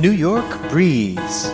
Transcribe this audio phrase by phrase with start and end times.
[0.00, 1.50] New York Breeze.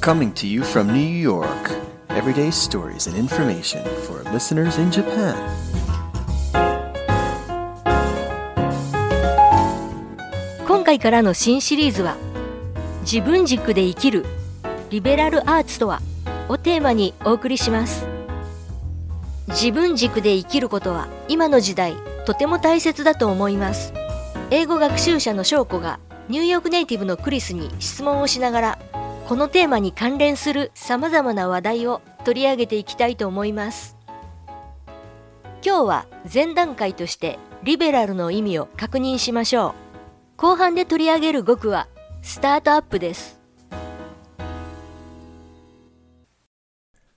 [0.00, 1.72] Coming to you from New York,
[2.08, 5.36] everyday stories and information for listeners in Japan.
[10.66, 12.16] 今回からの新シリーズは
[13.02, 14.24] 自分軸で生きる
[14.88, 16.00] リベラルアーツとは
[16.48, 18.06] をテーマにお送りします
[19.48, 21.94] 自分軸で生きることは今の時代
[22.26, 23.94] とても大切だと思います。
[24.50, 28.78] 英語学習者の翔子がニューヨークネイティブのクリスに質問をしながら
[29.28, 33.96] このテーマに関連する様々な話題を取り上げていきたいと思います。
[35.64, 39.74] 今日は前段階としてリベラルの意味を確認しましょう。
[40.36, 41.86] 後半で取り上げる語句は
[42.22, 43.40] スタートアップです。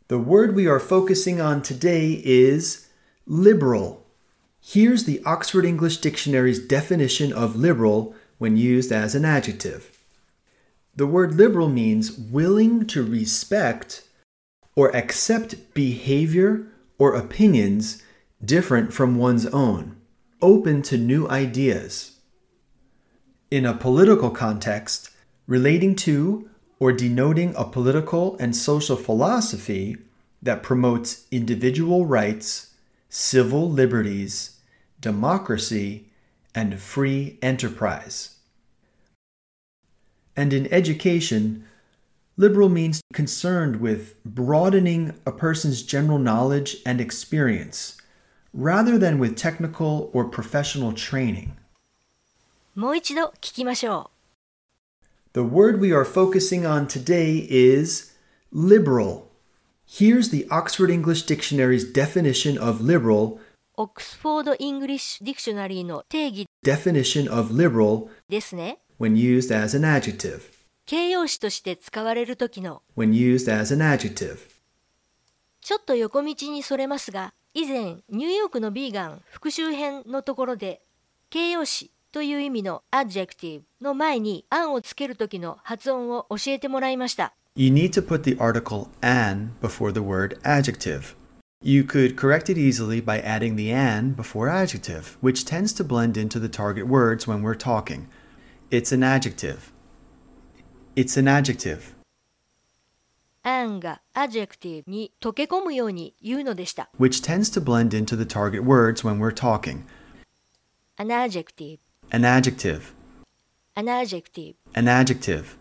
[0.07, 2.89] The word we are focusing on today is
[3.27, 3.98] liberal.
[4.71, 9.97] Here's the Oxford English Dictionary's definition of liberal when used as an adjective.
[10.95, 14.07] The word liberal means willing to respect
[14.75, 16.67] or accept behavior
[16.99, 18.03] or opinions
[18.45, 19.95] different from one's own,
[20.39, 22.19] open to new ideas.
[23.49, 25.09] In a political context,
[25.47, 26.47] relating to
[26.79, 29.97] or denoting a political and social philosophy
[30.43, 32.75] that promotes individual rights,
[33.09, 34.57] civil liberties,
[35.00, 36.06] democracy,
[36.54, 38.36] and free enterprise.
[40.36, 41.64] And in education,
[42.36, 47.96] liberal means concerned with broadening a person's general knowledge and experience,
[48.52, 51.56] rather than with technical or professional training.
[52.74, 54.10] もう一度聞きましょ
[55.32, 58.14] The word we are focusing on today is
[58.52, 59.30] liberal.
[59.86, 63.40] Here's the Oxford English Dictionary's definition of liberal.
[63.79, 70.41] うオックスフォード・イングリッシュ・ディクショナリーの定義 Definition of liberal ですね when used as an adjective.
[70.85, 74.37] 形容詞として使われる時の When used as an adjective.
[75.61, 80.81] ちょっと横道にそれますが以前ニューヨークのビーガン復習編のところで
[81.29, 91.18] 形容詞という意味の adjective の前に an をつける時の発音を教えてもらいました You need to put the article an before the word adjective.
[91.62, 96.16] You could correct it easily by adding the an before adjective, which tends to blend
[96.16, 98.06] into the target words when we're talking.
[98.70, 99.72] It's an adjective.
[100.94, 101.94] It's an adjective.
[103.46, 109.84] an が adjective に溶け込むように言うのでした which tends to blend into the target words when we're talking.
[110.96, 111.78] an adjective
[112.10, 112.94] An adjective.
[113.74, 115.56] an adjective An adjective.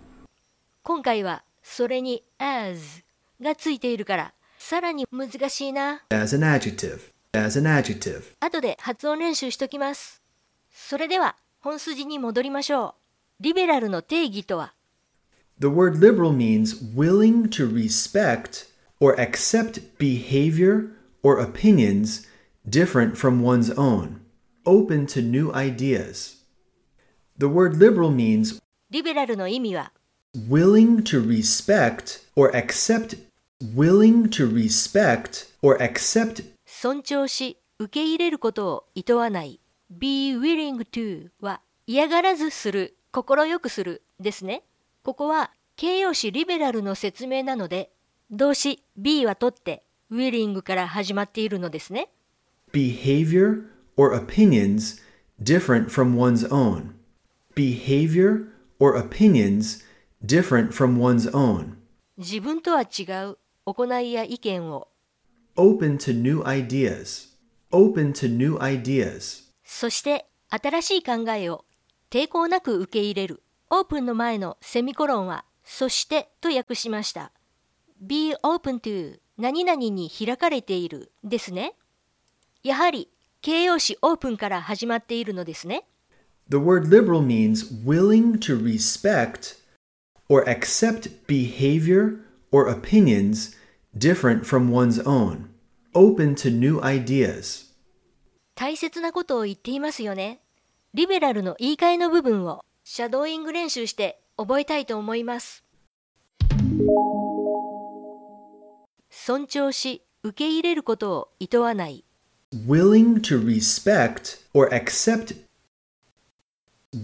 [0.83, 3.03] 今回はそれに as
[3.41, 7.12] がついているから さらに難しいな As an adjective.
[7.32, 8.22] As an adjective.
[8.40, 10.22] 後で発音練習しときます
[10.70, 12.96] それでは本筋に戻りましょ
[13.40, 14.74] うリベラルの定義とは
[15.60, 18.68] The word liberal means willing to respect
[19.00, 20.90] or accept behavior
[21.22, 22.26] or opinions
[22.68, 24.20] different from one's own,
[24.64, 26.44] open to new ideas.
[27.38, 28.60] The word liberal means
[28.90, 29.92] リベラルの意味は
[30.48, 33.27] willing to respect or accept
[33.60, 39.60] willing to respect or accept 尊重し受け入れることを厭わない
[39.90, 44.62] be willing to は嫌がらずする快くするですね
[45.02, 47.90] ここは形容詞リベラルの説明なので
[48.30, 49.82] 動詞 be は取って
[50.12, 52.08] willing から始まっているのですね
[52.72, 53.64] behavior
[53.96, 55.00] or opinions
[55.42, 56.94] different from one's own.
[57.54, 58.48] Behavior
[58.78, 59.82] or opinions
[60.24, 61.76] different from one's own.
[62.16, 63.38] 自分とは違う
[63.74, 64.88] 行いや意見を
[65.56, 67.36] Open to new ideas.
[67.72, 69.44] Open to new ideas.
[69.64, 71.64] そして新しい考えを
[72.10, 77.32] 抵抗なく受け入れるオープンの前のセミコロンはそしてと訳しました
[78.00, 81.74] be open to 何々に開かれているですね
[82.62, 83.10] やはり
[83.42, 85.84] 形容詞オープンから始まっているのですね
[86.48, 89.58] The word liberal means willing to respect
[90.30, 92.20] or accept behavior
[92.50, 93.54] or opinions
[93.96, 95.48] different from one's own.
[95.94, 97.68] Open to new ideas.
[98.58, 100.40] 大切なことを言っていますよね
[100.92, 105.62] リベラルの言い換えの部分をシャドーイング練習して覚えたいと思います
[109.10, 112.04] 尊重し受け入れることを厭わない
[112.66, 115.36] willing to respect or accept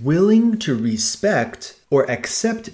[0.03, 2.73] willing to respect or accept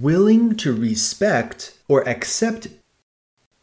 [0.00, 2.70] willing to respect or accept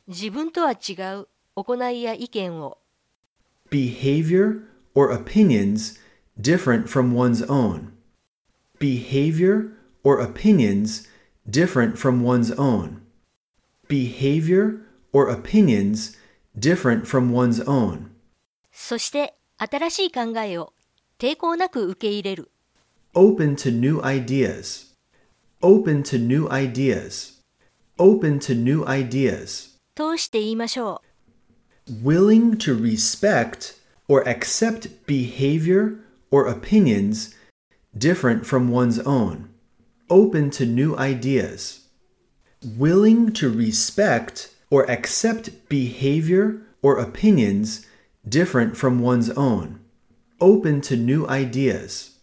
[0.07, 2.78] 自分とは違う行いや意見を
[3.69, 4.62] behavior
[4.94, 5.98] or opinions
[6.40, 7.92] different from one's own.
[8.80, 9.72] Behavior
[10.04, 11.07] or opinions
[11.50, 13.01] different from one's own.
[13.88, 14.81] Behavior
[15.12, 16.16] or opinions
[16.57, 18.12] different from one's own.
[18.72, 20.74] そして新しい考えを
[21.19, 22.51] 抵抗なく受け入れる
[23.13, 24.94] Open to new ideas.
[25.62, 27.42] Open to new ideas.
[27.98, 29.78] Open to new ideas.
[29.95, 31.01] 通して言いましょ
[32.01, 36.00] willing to respect or accept behavior
[36.31, 37.36] or opinions
[37.98, 39.50] different from one's own,
[40.10, 41.88] open to new ideas.
[42.78, 47.86] Willing to respect or accept behavior or opinions
[48.28, 49.80] different from one's own,
[50.40, 52.18] open to new ideas.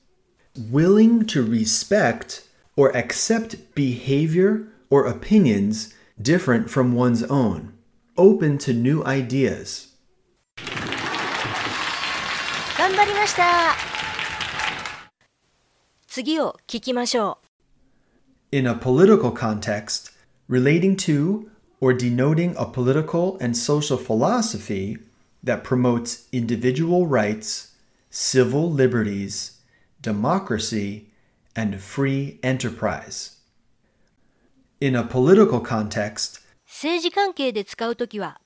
[0.71, 7.73] Willing to respect or accept behavior or opinions different from one's own,
[8.17, 9.89] open to new ideas.
[10.59, 10.63] う
[12.79, 13.75] 頑張りました
[16.07, 17.39] 次を聞きましょ
[18.53, 20.13] In a political context,
[20.49, 21.49] relating to
[21.81, 24.99] or denoting a political and social philosophy
[25.45, 27.75] that promotes individual rights,
[28.11, 29.61] civil liberties,
[30.03, 31.07] democracy,
[31.55, 33.39] and free enterprise.
[34.81, 38.41] In a political context, う政治関係で使うときは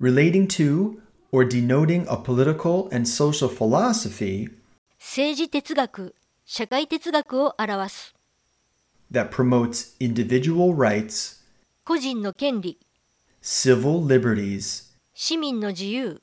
[0.00, 1.00] relating to
[1.30, 4.50] or denoting a political and social philosophy
[4.98, 6.14] 政治哲学
[6.44, 8.14] 社会哲学を表す
[9.12, 11.42] that promotes individual rights,
[11.84, 12.78] 個人の権利
[13.42, 16.20] civil liberties, 市民の自由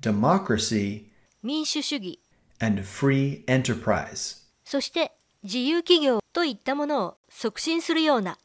[0.00, 1.06] democracy,
[1.42, 2.18] 民主主義
[2.60, 4.42] and free enterprise.
[4.64, 5.12] そして
[5.42, 8.38] 自由企業といったものを促進するような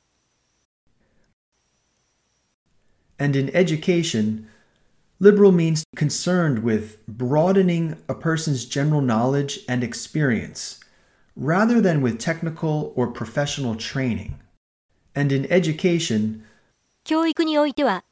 [3.20, 4.48] And in education,
[5.20, 10.80] liberal means concerned with broadening a person's general knowledge and experience,
[11.36, 14.40] rather than with technical or professional training.
[15.16, 16.44] And in education,
[17.04, 18.04] 教育においては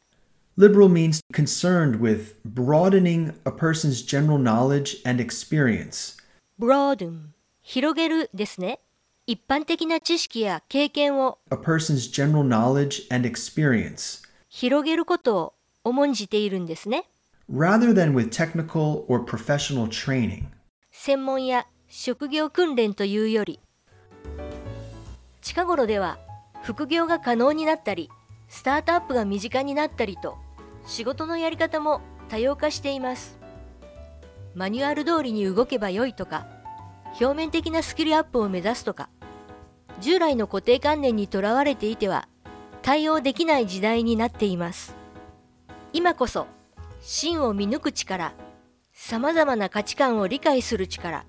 [0.58, 6.18] liberal means concerned with broadening a person's general knowledge and experience,
[6.60, 7.33] broaden
[7.67, 8.79] 広げるですね。
[9.27, 11.39] 一般的な知識や経験を。
[11.51, 17.09] A person's general knowledge and experience, 広げることを重んじているんですね。
[17.51, 20.45] Rather than with technical or professional training.
[20.93, 23.61] 専門や職業訓練というより。
[25.41, 26.19] 近頃では
[26.63, 28.11] 副業が可能になったり
[28.49, 30.37] スタートアップが身近になったりと
[30.87, 33.39] 仕事のやり方も多様化しています。
[34.55, 36.47] マニュアル通りに動けばよいとか
[37.21, 39.09] 表面的なスキルアップを目指すとか
[40.01, 42.29] 従来の固定観念にとらわれていては
[42.83, 44.95] 対応できない時代になっています。
[45.93, 46.47] 今こそ
[47.01, 48.35] 真を見抜く力
[48.93, 51.25] さまざまな価値観を理解する力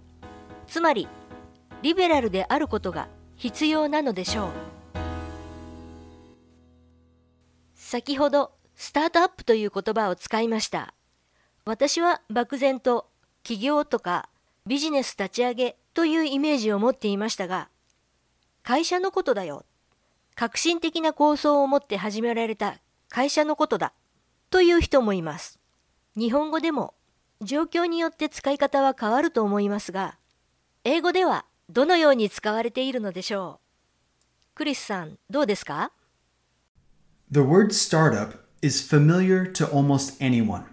[0.67, 1.07] つまり
[1.81, 4.49] リベラルであることが必要なのでしょう。
[7.75, 10.95] 先ほどスタートアップという言葉を使いました。
[11.65, 13.07] 私は漠然と
[13.43, 14.29] 起業とか
[14.67, 17.69] ビジネス立ち上げというイメージを持っていましたが
[18.63, 19.63] 会社のことだよ。
[20.33, 23.93] 革新的な構想を持って始められた会社のことだ
[24.49, 25.59] という人もいます。
[26.17, 26.95] 日本語でも
[27.41, 30.17] 状況によって使い方は変わると思いますが
[30.83, 34.55] 英語ではどのように使われているのでしょう。
[34.55, 35.91] クリスさんどうですか
[37.29, 40.63] ？The word startup is familiar to almost anyone.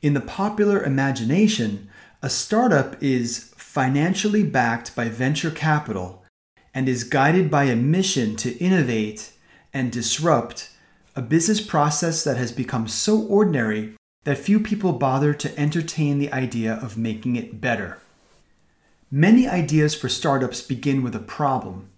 [0.00, 1.88] In the popular imagination,
[2.22, 6.22] a startup is financially backed by venture capital
[6.72, 9.32] and is guided by a mission to innovate
[9.74, 10.70] and disrupt
[11.16, 16.32] a business process that has become so ordinary that few people bother to entertain the
[16.32, 17.98] idea of making it better.
[19.10, 21.90] Many ideas for startups begin with a problem.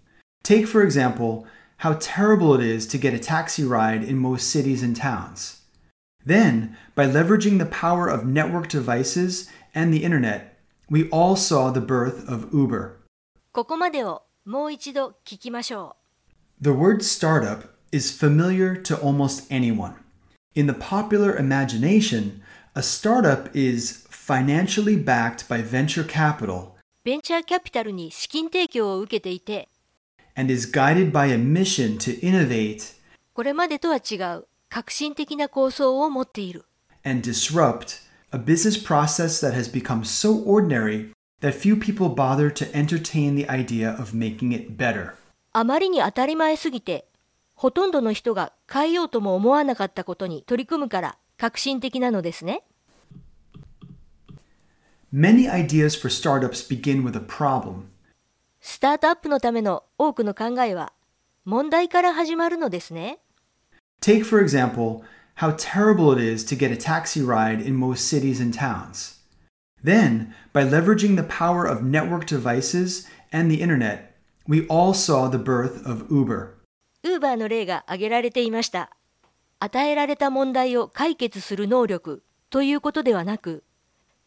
[0.43, 1.45] Take, for example,
[1.77, 5.61] how terrible it is to get a taxi ride in most cities and towns.
[6.25, 10.58] Then, by leveraging the power of network devices and the internet,
[10.90, 12.96] we all saw the birth of Uber.
[13.52, 15.96] ここまでをもう一度聞きましょ
[16.60, 19.94] The word startup is familiar to almost anyone.
[20.54, 22.42] In the popular imagination,
[22.74, 29.68] a startup is financially backed by venture capital うベンチャーキャピタルに資金提供を受けていて
[30.36, 32.94] and is guided by a mission to innovate
[33.32, 36.64] これまでとは違う革新的な構想を持っている
[37.04, 38.03] and disrupt
[38.34, 43.48] a business process that has become so ordinary that few people bother to entertain the
[43.48, 45.14] idea of making it better.
[45.52, 47.06] あまりに当たり前すぎて
[47.54, 52.62] ほとんどの人が変えようとも思わなかったことに取り組むから革新的なのですね
[55.12, 57.86] Many ideas for startups begin with a problem.
[58.60, 60.92] スタートアップのための多くの考えは
[61.44, 63.18] 問題から始まるのですね。
[64.00, 65.02] Take, for example,
[65.35, 69.19] how terrible it is to get a taxi ride in most cities and towns.
[69.83, 74.15] Then, by leveraging the power of network devices and the internet,
[74.47, 76.55] we all saw the birth of Uber.
[77.03, 78.89] Uber の例が挙げられていました。
[79.59, 83.63] 与えられた問題を解決する能力ということではなく、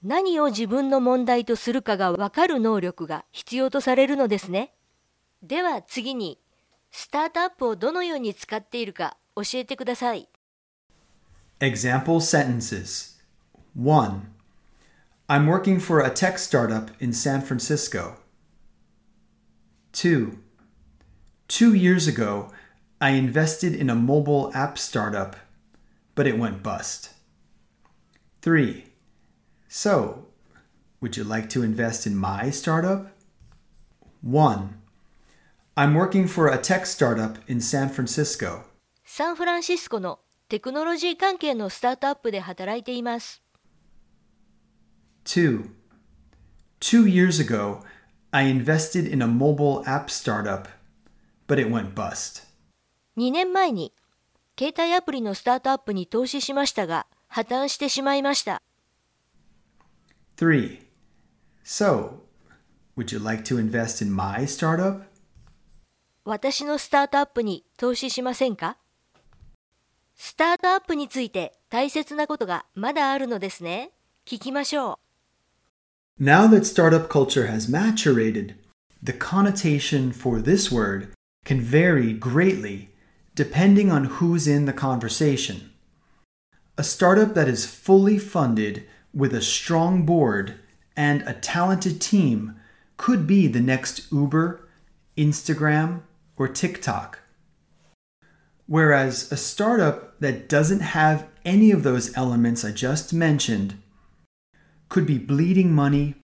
[0.02, 4.74] 何を自分の問題とするかがわかる能力が必要とされるのですね。
[5.42, 6.38] では次に、
[6.90, 10.28] スタートアップをどのように使っているか教えてください。
[11.61, 13.15] Example sentences
[13.73, 14.33] 1.
[15.29, 18.17] I'm working for a tech startup in San Francisco.
[19.93, 20.37] 2.
[21.47, 22.51] Two years ago,
[22.99, 25.35] I invested in a mobile app startup,
[26.15, 27.11] but it went bust.
[28.41, 28.85] 3.
[29.67, 30.27] So,
[30.99, 33.11] would you like to invest in my startup?
[34.21, 34.81] 1.
[35.75, 38.65] I'm working for a tech startup in San Francisco.
[39.05, 43.42] サンフランシスコの テクノロジー関係のスタートアップで働いています。
[45.26, 45.68] 2.
[46.80, 47.80] Two years ago,
[48.30, 50.66] I invested in a mobile app startup,
[51.46, 52.46] but it went bust.
[53.18, 53.92] 2年前に
[54.58, 58.62] 携帯アプリのスタートアップに投資しましたが破綻してしまいました。
[60.38, 60.80] 3.
[61.62, 62.20] So,
[62.96, 65.02] would you like to invest in my startup?
[66.24, 68.78] 私のスタートアップに投資しませんか
[70.17, 73.91] スタートアップについて大切なことがまだあるのですね。
[74.25, 74.99] 聞きましょ
[76.19, 76.23] う。
[76.23, 78.55] Now that startup culture has maturated,
[79.01, 81.09] the connotation for this word
[81.43, 82.89] can vary greatly
[83.35, 85.71] depending on who's in the conversation.
[86.77, 90.55] A startup that is fully funded with a strong board
[90.95, 92.55] and a talented team
[92.97, 94.67] could be the next Uber,
[95.17, 96.01] Instagram,
[96.37, 97.19] or TikTok.
[98.68, 103.80] Whereas a startup that doesn't have any of those elements I just mentioned
[104.90, 106.16] could be bleeding money,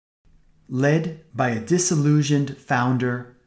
[0.67, 3.37] led by a disillusioned founder,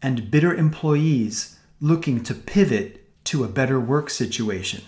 [0.00, 4.82] and bitter employees looking to pivot to a better work situation.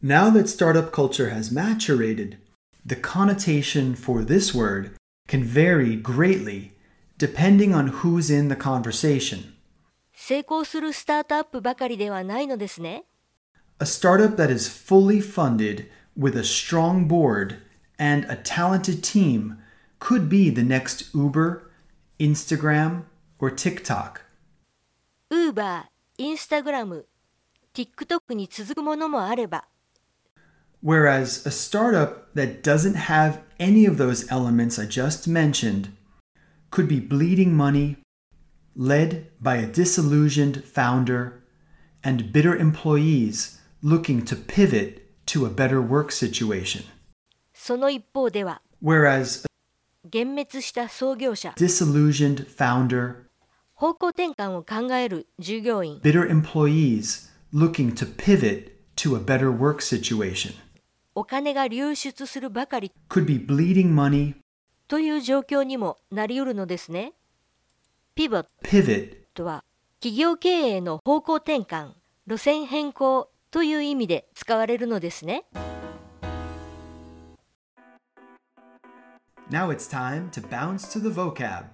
[0.00, 2.38] Now that startup culture has maturated,
[2.86, 4.96] the connotation for this word
[5.28, 6.72] can vary greatly
[7.18, 9.54] depending on who's in the conversation.
[10.22, 13.04] 成功するスタートアップばかりではないのですね。
[13.80, 17.56] A startup that is fully funded with a strong board
[17.98, 19.56] and a talented team
[19.98, 21.62] could be the next Uber,
[22.18, 23.04] Instagram,
[23.38, 24.20] or TikTok.
[25.30, 25.84] Uber,
[26.18, 27.04] Instagram, Uber、Instagram、
[27.72, 29.64] TikTok に続くものもあれば。
[30.84, 35.88] Whereas a startup that doesn't have any of those elements I just mentioned
[36.70, 37.96] could be bleeding money
[38.75, 41.43] led by a disillusioned founder
[42.03, 46.83] and bitter employees looking to pivot to a better work situation.
[47.53, 49.47] その一方では、 Whereas a
[50.03, 53.25] 幻滅した創業者、 disillusioned founder,
[53.73, 60.53] 方向転換を考える従業員、 bitter employees looking to pivot to a better work situation
[61.15, 64.35] お金が流出するばかり could be bleeding money,
[64.87, 67.13] という状況にもなりうるのですね。
[68.20, 69.64] ピボッ pivot, トは
[69.98, 71.92] 企業経営の方向転換、
[72.26, 75.46] 路線変更という意味で使われるのですね。
[79.50, 81.64] Now it's time to bounce to the vocab.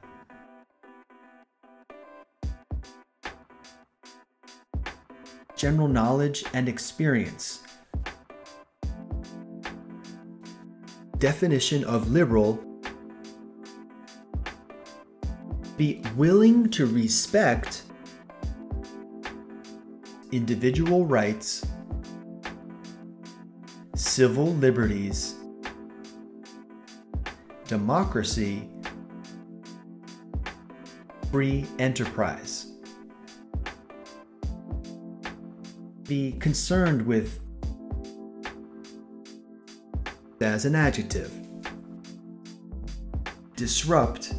[5.57, 7.61] General knowledge and experience.
[11.19, 12.61] Definition of liberal
[15.77, 17.83] be willing to respect
[20.33, 21.67] individual rights,
[23.95, 25.35] civil liberties,
[27.67, 28.69] democracy,
[31.31, 32.73] free enterprise.
[36.05, 37.41] Be concerned with
[40.41, 41.33] as an adjective.
[43.57, 44.33] Disrupt,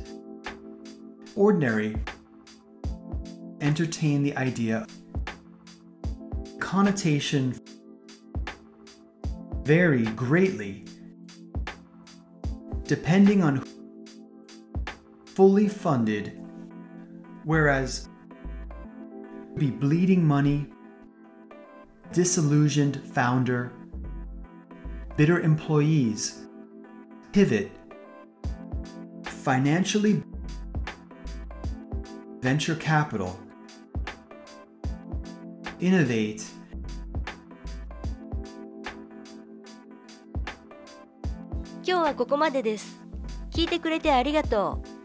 [1.37, 1.95] ordinary,
[3.61, 4.85] entertain the idea,
[6.59, 7.55] connotation,
[9.63, 10.83] vary greatly
[12.87, 13.63] depending on
[15.25, 16.41] fully funded,
[17.43, 18.07] whereas
[19.57, 20.65] be bleeding money,
[22.13, 23.73] disillusioned founder,
[25.17, 26.47] bitter employees
[27.33, 27.69] pivot,
[29.23, 30.23] financially,
[32.47, 33.35] venture capital,
[35.81, 36.41] innovate,
[41.83, 43.03] 今日はここまでです。
[43.51, 44.96] 聞いてくれてありがとう。